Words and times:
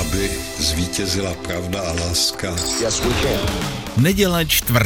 Aby 0.00 0.30
zvítězila 0.58 1.34
pravda 1.34 1.80
a 1.80 1.92
láska. 1.92 2.48
Yes, 2.80 3.00
we 3.00 3.14
can. 3.22 3.54
Neděle 3.96 4.46
4. 4.46 4.78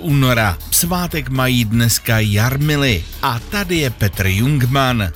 února. 0.00 0.58
Svátek 0.70 1.28
mají 1.28 1.64
dneska 1.64 2.18
Jarmily. 2.18 3.04
A 3.22 3.38
tady 3.50 3.76
je 3.76 3.90
Petr 3.90 4.26
Jungman. 4.26 5.12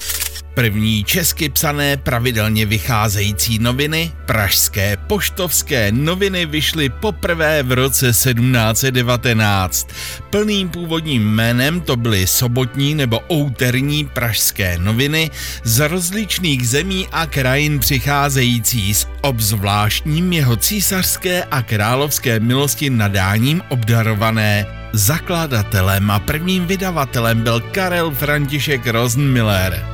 První 0.54 1.04
česky 1.04 1.48
psané 1.48 1.96
pravidelně 1.96 2.66
vycházející 2.66 3.58
noviny, 3.58 4.12
pražské 4.26 4.96
poštovské 4.96 5.92
noviny 5.92 6.46
vyšly 6.46 6.88
poprvé 6.88 7.62
v 7.62 7.72
roce 7.72 8.06
1719. 8.06 9.88
Plným 10.30 10.68
původním 10.68 11.22
jménem 11.34 11.80
to 11.80 11.96
byly 11.96 12.26
sobotní 12.26 12.94
nebo 12.94 13.20
outerní 13.32 14.04
pražské 14.04 14.78
noviny 14.78 15.30
z 15.64 15.88
rozličných 15.88 16.68
zemí 16.68 17.08
a 17.12 17.26
krajin 17.26 17.78
přicházející 17.78 18.94
s 18.94 19.08
obzvláštním 19.20 20.32
jeho 20.32 20.56
císařské 20.56 21.44
a 21.44 21.62
královské 21.62 22.40
milosti 22.40 22.90
nadáním 22.90 23.62
obdarované. 23.68 24.66
Zakladatelem 24.92 26.10
a 26.10 26.18
prvním 26.18 26.66
vydavatelem 26.66 27.42
byl 27.42 27.60
Karel 27.60 28.10
František 28.10 28.86
Rosenmiller. 28.86 29.86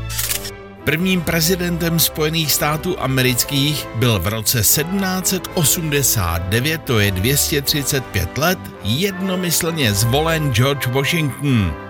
Prvním 0.90 1.22
prezidentem 1.22 1.98
Spojených 1.98 2.52
států 2.52 3.00
amerických 3.00 3.86
byl 3.94 4.18
v 4.18 4.26
roce 4.26 4.58
1789, 4.58 6.80
to 6.84 6.98
je 6.98 7.10
235 7.10 8.38
let, 8.38 8.58
jednomyslně 8.84 9.94
zvolen 9.94 10.52
George 10.52 10.86
Washington. 10.86 11.89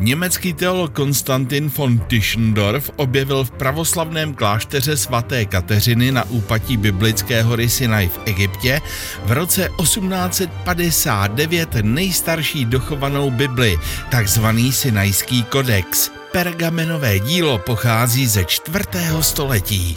Německý 0.00 0.52
teolog 0.52 0.92
Konstantin 0.92 1.70
von 1.76 1.98
Tischendorf 1.98 2.90
objevil 2.96 3.44
v 3.44 3.50
pravoslavném 3.50 4.34
klášteře 4.34 4.96
svaté 4.96 5.44
Kateřiny 5.44 6.12
na 6.12 6.24
úpatí 6.24 6.76
biblické 6.76 7.42
hory 7.42 7.68
Sinai 7.68 8.08
v 8.08 8.20
Egyptě 8.24 8.80
v 9.24 9.32
roce 9.32 9.70
1859 9.80 11.68
nejstarší 11.82 12.64
dochovanou 12.64 13.30
Bibli, 13.30 13.78
takzvaný 14.10 14.72
Sinajský 14.72 15.42
kodex. 15.42 16.10
Pergamenové 16.32 17.18
dílo 17.18 17.58
pochází 17.58 18.26
ze 18.26 18.44
čtvrtého 18.44 19.22
století. 19.22 19.96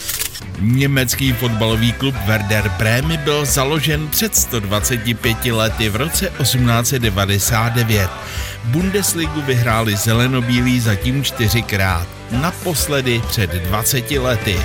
Německý 0.60 1.32
fotbalový 1.32 1.92
klub 1.92 2.14
Werder 2.26 2.68
Bremy 2.68 3.16
byl 3.16 3.44
založen 3.44 4.08
před 4.08 4.36
125 4.36 5.44
lety 5.44 5.88
v 5.88 5.96
roce 5.96 6.32
1899. 6.42 8.10
Bundesligu 8.64 9.42
vyhráli 9.42 9.96
zelenobílí 9.96 10.80
zatím 10.80 11.24
čtyřikrát, 11.24 12.06
naposledy 12.30 13.22
před 13.28 13.50
20 13.50 14.10
lety. 14.10 14.56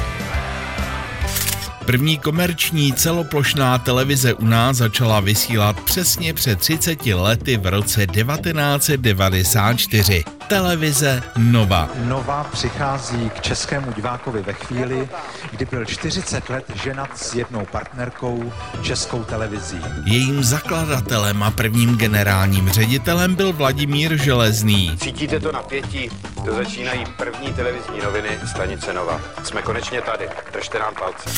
První 1.85 2.17
komerční 2.17 2.93
celoplošná 2.93 3.77
televize 3.77 4.33
u 4.33 4.45
nás 4.45 4.77
začala 4.77 5.19
vysílat 5.19 5.79
přesně 5.79 6.33
před 6.33 6.59
30 6.59 7.05
lety 7.05 7.57
v 7.57 7.65
roce 7.65 8.07
1994 8.07 10.36
televize 10.47 11.23
Nova. 11.37 11.89
Nova 12.03 12.43
přichází 12.43 13.29
k 13.29 13.41
českému 13.41 13.91
divákovi 13.91 14.41
ve 14.41 14.53
chvíli, 14.53 15.09
kdy 15.51 15.65
byl 15.65 15.85
40 15.85 16.49
let 16.49 16.65
ženat 16.83 17.17
s 17.17 17.35
jednou 17.35 17.65
partnerkou 17.65 18.53
českou 18.81 19.23
televizí. 19.23 19.81
Jejím 20.05 20.43
zakladatelem 20.43 21.43
a 21.43 21.51
prvním 21.51 21.97
generálním 21.97 22.69
ředitelem 22.69 23.35
byl 23.35 23.53
Vladimír 23.53 24.17
Železný. 24.17 24.97
Cítíte 24.97 25.39
to 25.39 25.51
napětí? 25.51 26.09
To 26.45 26.55
začínají 26.55 27.05
první 27.17 27.53
televizní 27.53 27.99
noviny 28.03 28.29
Stanice 28.45 28.93
Nova. 28.93 29.21
Jsme 29.43 29.61
konečně 29.61 30.01
tady. 30.01 30.29
Držte 30.53 30.79
nám 30.79 30.93
palce. 30.99 31.29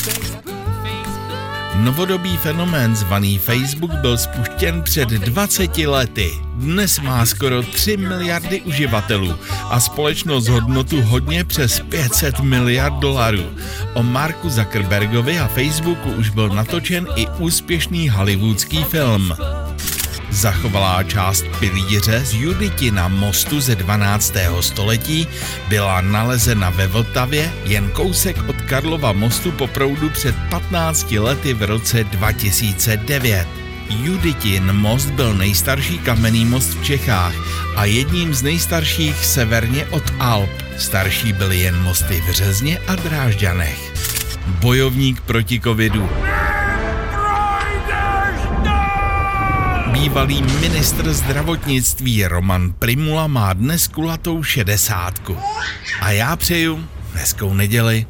Novodobý 1.80 2.36
fenomén 2.36 2.96
zvaný 2.96 3.38
Facebook 3.38 3.90
byl 3.94 4.18
spuštěn 4.18 4.82
před 4.82 5.08
20 5.08 5.78
lety. 5.78 6.30
Dnes 6.54 7.00
má 7.00 7.26
skoro 7.26 7.62
3 7.62 7.96
miliardy 7.96 8.60
uživatelů 8.60 9.34
a 9.70 9.80
společnost 9.80 10.48
hodnotu 10.48 11.02
hodně 11.02 11.44
přes 11.44 11.80
500 11.80 12.40
miliard 12.40 12.94
dolarů. 12.94 13.44
O 13.94 14.02
Marku 14.02 14.50
Zuckerbergovi 14.50 15.38
a 15.38 15.48
Facebooku 15.48 16.10
už 16.10 16.30
byl 16.30 16.48
natočen 16.48 17.06
i 17.16 17.26
úspěšný 17.38 18.08
hollywoodský 18.08 18.84
film. 18.84 19.32
Zachovalá 20.30 21.02
část 21.02 21.44
pilíře 21.58 22.20
z 22.24 22.34
Juditi 22.34 22.90
na 22.90 23.08
mostu 23.08 23.60
ze 23.60 23.74
12. 23.74 24.34
století 24.60 25.28
byla 25.68 26.00
nalezena 26.00 26.70
ve 26.70 26.86
Vltavě 26.86 27.52
jen 27.64 27.90
kousek 27.90 28.48
od 28.48 28.60
Karlova 28.60 29.12
mostu 29.12 29.52
po 29.52 29.66
proudu 29.66 30.10
před 30.10 30.34
15 30.50 31.12
lety 31.12 31.54
v 31.54 31.62
roce 31.62 32.04
2009. 32.04 33.48
Juditin 33.90 34.72
most 34.72 35.10
byl 35.10 35.34
nejstarší 35.34 35.98
kamenný 35.98 36.44
most 36.44 36.74
v 36.74 36.84
Čechách 36.84 37.34
a 37.76 37.84
jedním 37.84 38.34
z 38.34 38.42
nejstarších 38.42 39.24
severně 39.24 39.86
od 39.86 40.12
Alp. 40.18 40.50
Starší 40.78 41.32
byly 41.32 41.58
jen 41.58 41.82
mosty 41.82 42.22
v 42.28 42.30
Řezně 42.30 42.78
a 42.78 42.94
Drážďanech. 42.94 43.92
Bojovník 44.46 45.20
proti 45.20 45.60
covidu. 45.60 46.08
Bývalý 50.10 50.42
ministr 50.42 51.12
zdravotnictví 51.12 52.26
Roman 52.26 52.72
Primula 52.72 53.26
má 53.26 53.52
dnes 53.52 53.88
kulatou 53.88 54.42
šedesátku. 54.42 55.36
A 56.00 56.10
já 56.10 56.36
přeju 56.36 56.84
hezkou 57.14 57.54
neděli 57.54 58.06